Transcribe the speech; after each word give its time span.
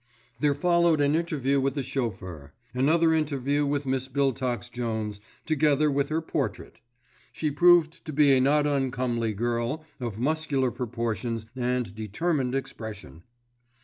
There 0.39 0.55
followed 0.55 0.99
an 0.99 1.13
interview 1.13 1.61
with 1.61 1.75
the 1.75 1.83
chauffeur; 1.83 2.53
another 2.73 3.13
interview 3.13 3.67
with 3.67 3.85
Miss 3.85 4.07
Biltox 4.07 4.67
Jones, 4.71 5.21
together 5.45 5.91
with 5.91 6.09
her 6.09 6.21
portrait. 6.23 6.81
She 7.31 7.51
proved 7.51 8.03
to 8.05 8.11
be 8.11 8.31
a 8.31 8.41
not 8.41 8.65
uncomely 8.65 9.35
girl 9.35 9.85
of 9.99 10.17
muscular 10.17 10.71
proportions 10.71 11.45
and 11.55 11.93
determined 11.93 12.55
expression. 12.55 13.21